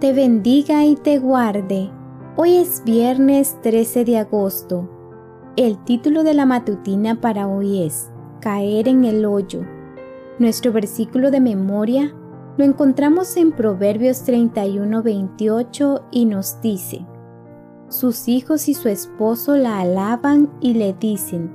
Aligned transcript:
te 0.00 0.14
bendiga 0.14 0.86
y 0.86 0.96
te 0.96 1.18
guarde. 1.18 1.90
Hoy 2.36 2.56
es 2.56 2.82
viernes 2.86 3.58
13 3.60 4.06
de 4.06 4.16
agosto. 4.16 4.88
El 5.56 5.76
título 5.84 6.22
de 6.22 6.32
la 6.32 6.46
matutina 6.46 7.20
para 7.20 7.46
hoy 7.46 7.82
es 7.82 8.10
Caer 8.40 8.88
en 8.88 9.04
el 9.04 9.26
hoyo. 9.26 9.60
Nuestro 10.38 10.72
versículo 10.72 11.30
de 11.30 11.40
memoria 11.40 12.14
lo 12.56 12.64
encontramos 12.64 13.36
en 13.36 13.52
Proverbios 13.52 14.24
31:28 14.26 16.06
y 16.10 16.24
nos 16.24 16.62
dice, 16.62 17.04
Sus 17.88 18.26
hijos 18.26 18.70
y 18.70 18.74
su 18.74 18.88
esposo 18.88 19.54
la 19.56 19.80
alaban 19.80 20.50
y 20.62 20.74
le 20.74 20.94
dicen, 20.94 21.52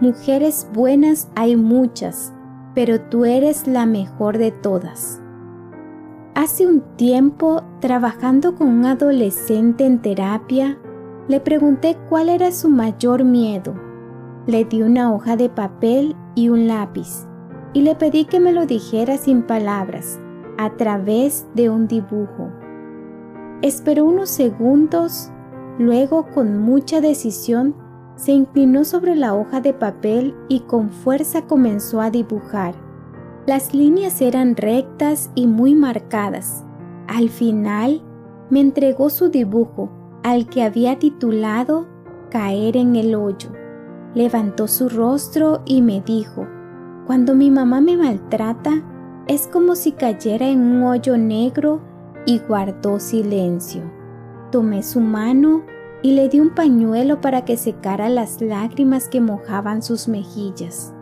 Mujeres 0.00 0.66
buenas 0.72 1.28
hay 1.36 1.54
muchas, 1.54 2.32
pero 2.74 3.00
tú 3.02 3.24
eres 3.24 3.68
la 3.68 3.86
mejor 3.86 4.38
de 4.38 4.50
todas. 4.50 5.23
Hace 6.34 6.66
un 6.66 6.80
tiempo, 6.96 7.62
trabajando 7.80 8.56
con 8.56 8.68
un 8.68 8.84
adolescente 8.86 9.86
en 9.86 10.02
terapia, 10.02 10.76
le 11.28 11.38
pregunté 11.38 11.96
cuál 12.08 12.28
era 12.28 12.50
su 12.50 12.68
mayor 12.68 13.22
miedo. 13.22 13.72
Le 14.48 14.64
di 14.64 14.82
una 14.82 15.14
hoja 15.14 15.36
de 15.36 15.48
papel 15.48 16.16
y 16.34 16.48
un 16.48 16.66
lápiz 16.66 17.28
y 17.72 17.82
le 17.82 17.94
pedí 17.94 18.24
que 18.24 18.40
me 18.40 18.52
lo 18.52 18.66
dijera 18.66 19.16
sin 19.16 19.42
palabras, 19.42 20.18
a 20.58 20.70
través 20.76 21.46
de 21.54 21.70
un 21.70 21.86
dibujo. 21.86 22.50
Esperó 23.62 24.04
unos 24.04 24.28
segundos, 24.28 25.30
luego 25.78 26.26
con 26.34 26.58
mucha 26.58 27.00
decisión 27.00 27.76
se 28.16 28.32
inclinó 28.32 28.82
sobre 28.82 29.14
la 29.14 29.34
hoja 29.34 29.60
de 29.60 29.72
papel 29.72 30.34
y 30.48 30.60
con 30.60 30.90
fuerza 30.90 31.42
comenzó 31.42 32.00
a 32.00 32.10
dibujar. 32.10 32.83
Las 33.46 33.74
líneas 33.74 34.22
eran 34.22 34.56
rectas 34.56 35.30
y 35.34 35.46
muy 35.46 35.74
marcadas. 35.74 36.64
Al 37.06 37.28
final, 37.28 38.02
me 38.48 38.60
entregó 38.60 39.10
su 39.10 39.28
dibujo, 39.28 39.90
al 40.22 40.46
que 40.46 40.62
había 40.62 40.98
titulado 40.98 41.86
Caer 42.30 42.78
en 42.78 42.96
el 42.96 43.14
hoyo. 43.14 43.50
Levantó 44.14 44.66
su 44.66 44.88
rostro 44.88 45.60
y 45.66 45.82
me 45.82 46.00
dijo, 46.00 46.46
Cuando 47.06 47.34
mi 47.34 47.50
mamá 47.50 47.82
me 47.82 47.98
maltrata, 47.98 48.82
es 49.26 49.46
como 49.46 49.74
si 49.74 49.92
cayera 49.92 50.48
en 50.48 50.60
un 50.60 50.82
hoyo 50.84 51.18
negro 51.18 51.82
y 52.24 52.38
guardó 52.38 52.98
silencio. 52.98 53.82
Tomé 54.52 54.82
su 54.82 55.00
mano 55.00 55.64
y 56.02 56.12
le 56.12 56.30
di 56.30 56.40
un 56.40 56.54
pañuelo 56.54 57.20
para 57.20 57.44
que 57.44 57.58
secara 57.58 58.08
las 58.08 58.40
lágrimas 58.40 59.08
que 59.08 59.20
mojaban 59.20 59.82
sus 59.82 60.08
mejillas. 60.08 60.93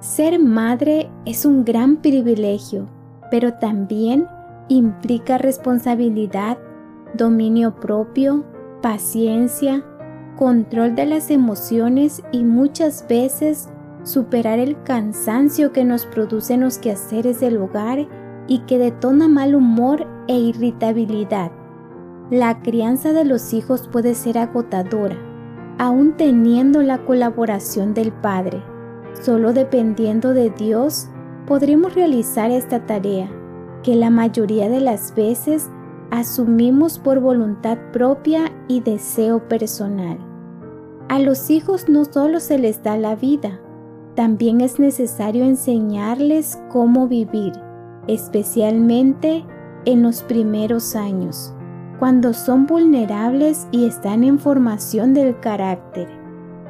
Ser 0.00 0.38
madre 0.38 1.10
es 1.24 1.44
un 1.44 1.64
gran 1.64 1.96
privilegio, 1.96 2.86
pero 3.32 3.54
también 3.54 4.28
implica 4.68 5.38
responsabilidad, 5.38 6.56
dominio 7.14 7.74
propio, 7.74 8.44
paciencia, 8.80 9.84
control 10.36 10.94
de 10.94 11.06
las 11.06 11.32
emociones 11.32 12.22
y 12.30 12.44
muchas 12.44 13.06
veces 13.08 13.70
superar 14.04 14.60
el 14.60 14.80
cansancio 14.84 15.72
que 15.72 15.84
nos 15.84 16.06
producen 16.06 16.60
los 16.60 16.78
quehaceres 16.78 17.40
del 17.40 17.56
hogar 17.56 18.06
y 18.46 18.60
que 18.60 18.78
detona 18.78 19.26
mal 19.26 19.56
humor 19.56 20.06
e 20.28 20.38
irritabilidad. 20.38 21.50
La 22.30 22.62
crianza 22.62 23.12
de 23.12 23.24
los 23.24 23.52
hijos 23.52 23.88
puede 23.90 24.14
ser 24.14 24.38
agotadora, 24.38 25.16
aún 25.76 26.16
teniendo 26.16 26.82
la 26.82 26.98
colaboración 26.98 27.94
del 27.94 28.12
Padre. 28.12 28.62
Solo 29.12 29.52
dependiendo 29.52 30.34
de 30.34 30.50
Dios 30.50 31.08
podremos 31.46 31.94
realizar 31.94 32.50
esta 32.50 32.86
tarea, 32.86 33.30
que 33.82 33.94
la 33.94 34.10
mayoría 34.10 34.68
de 34.68 34.80
las 34.80 35.14
veces 35.14 35.68
asumimos 36.10 36.98
por 36.98 37.20
voluntad 37.20 37.78
propia 37.92 38.52
y 38.68 38.80
deseo 38.80 39.46
personal. 39.48 40.18
A 41.08 41.18
los 41.18 41.50
hijos 41.50 41.88
no 41.88 42.04
solo 42.04 42.40
se 42.40 42.58
les 42.58 42.82
da 42.82 42.96
la 42.96 43.16
vida, 43.16 43.60
también 44.14 44.60
es 44.60 44.78
necesario 44.78 45.44
enseñarles 45.44 46.60
cómo 46.70 47.08
vivir, 47.08 47.52
especialmente 48.06 49.44
en 49.84 50.02
los 50.02 50.22
primeros 50.22 50.96
años 50.96 51.54
cuando 51.98 52.32
son 52.32 52.66
vulnerables 52.66 53.66
y 53.72 53.86
están 53.86 54.22
en 54.22 54.38
formación 54.38 55.14
del 55.14 55.38
carácter. 55.40 56.08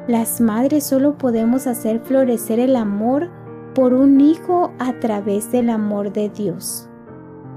Las 0.08 0.40
madres 0.40 0.84
solo 0.84 1.18
podemos 1.18 1.66
hacer 1.66 2.00
florecer 2.00 2.58
el 2.60 2.76
amor 2.76 3.28
por 3.74 3.92
un 3.92 4.22
hijo 4.22 4.72
a 4.78 4.98
través 5.00 5.52
del 5.52 5.68
amor 5.68 6.14
de 6.14 6.30
Dios. 6.30 6.88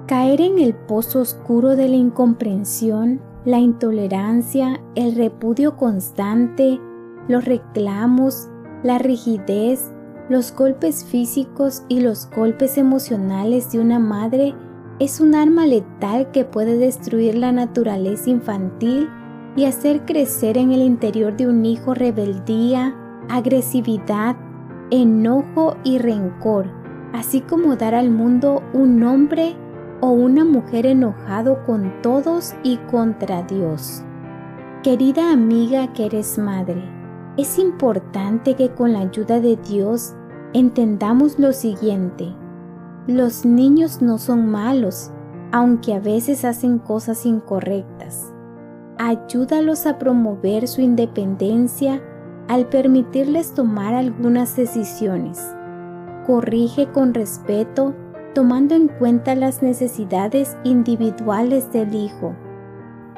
Caer 0.06 0.42
en 0.42 0.60
el 0.60 0.74
pozo 0.74 1.22
oscuro 1.22 1.78
de 1.78 1.88
la 1.88 1.96
incomprensión, 1.96 3.22
la 3.46 3.60
intolerancia, 3.60 4.82
el 4.96 5.16
repudio 5.16 5.78
constante, 5.78 6.78
los 7.30 7.46
reclamos, 7.46 8.50
la 8.84 8.98
rigidez, 8.98 9.94
los 10.28 10.54
golpes 10.54 11.06
físicos 11.06 11.84
y 11.88 12.02
los 12.02 12.30
golpes 12.36 12.78
emocionales 12.78 13.72
de 13.72 13.80
una 13.80 14.00
madre 14.00 14.54
es 15.00 15.22
un 15.22 15.36
arma 15.36 15.66
letal 15.66 16.32
que 16.32 16.44
puede 16.44 16.78
destruir 16.78 17.38
la 17.38 17.54
naturaleza 17.54 18.30
infantil 18.30 19.10
y 19.56 19.66
hacer 19.66 20.06
crecer 20.06 20.58
en 20.58 20.72
el 20.72 20.82
interior 20.82 21.36
de 21.36 21.48
un 21.48 21.66
hijo 21.66 21.94
rebeldía, 21.94 22.96
agresividad, 23.30 24.36
enojo 24.90 25.78
y 25.84 25.98
rencor, 25.98 26.68
así 27.14 27.42
como 27.42 27.76
dar 27.76 27.96
al 27.96 28.12
mundo 28.12 28.62
un 28.74 29.04
hombre 29.04 29.56
o 30.02 30.10
una 30.10 30.46
mujer 30.46 30.86
enojado 30.86 31.64
con 31.66 32.02
todos 32.02 32.56
y 32.64 32.78
contra 32.78 33.44
Dios. 33.44 34.04
Querida 34.84 35.32
amiga 35.32 35.94
que 35.94 36.08
eres 36.08 36.38
madre, 36.38 36.84
es 37.38 37.60
importante 37.60 38.56
que 38.56 38.70
con 38.70 38.94
la 38.94 39.00
ayuda 39.00 39.40
de 39.40 39.56
Dios 39.56 40.16
entendamos 40.54 41.40
lo 41.40 41.54
siguiente. 41.54 42.34
Los 43.08 43.46
niños 43.46 44.02
no 44.02 44.18
son 44.18 44.50
malos, 44.50 45.12
aunque 45.52 45.94
a 45.94 46.00
veces 46.00 46.46
hacen 46.46 46.80
cosas 46.80 47.26
incorrectas. 47.26 48.34
Ayúdalos 49.04 49.88
a 49.88 49.98
promover 49.98 50.68
su 50.68 50.80
independencia 50.80 52.04
al 52.48 52.68
permitirles 52.68 53.56
tomar 53.56 53.96
algunas 53.96 54.56
decisiones. 54.56 55.42
Corrige 56.28 56.86
con 56.86 57.16
respeto, 57.16 57.96
tomando 58.36 58.76
en 58.76 58.90
cuenta 58.90 59.34
las 59.34 59.64
necesidades 59.64 60.56
individuales 60.64 61.72
del 61.72 61.96
hijo. 61.96 62.36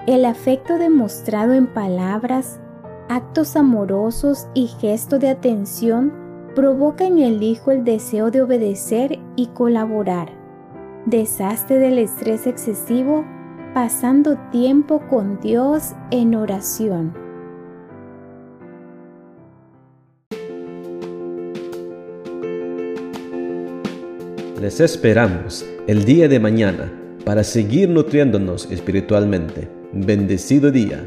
El 0.08 0.24
afecto 0.24 0.78
demostrado 0.78 1.52
en 1.52 1.68
palabras, 1.68 2.62
actos 3.10 3.58
amorosos 3.58 4.48
y 4.54 4.68
gesto 4.68 5.20
de 5.20 5.28
atención 5.28 6.14
provoca 6.56 7.04
en 7.04 7.20
el 7.20 7.44
hijo 7.44 7.72
el 7.72 7.84
deseo 7.84 8.32
de 8.32 8.42
obedecer 8.42 9.20
y 9.36 9.48
colaborar. 9.48 10.30
Deshazte 11.08 11.78
del 11.78 11.98
estrés 11.98 12.48
excesivo 12.48 13.26
pasando 13.74 14.38
tiempo 14.52 15.02
con 15.10 15.40
Dios 15.42 15.94
en 16.12 16.36
oración. 16.36 17.14
Les 24.62 24.80
esperamos 24.80 25.66
el 25.88 26.06
día 26.06 26.28
de 26.28 26.40
mañana 26.40 26.94
para 27.26 27.44
seguir 27.44 27.90
nutriéndonos 27.90 28.72
espiritualmente. 28.72 29.68
Bendecido 29.92 30.72
día. 30.72 31.04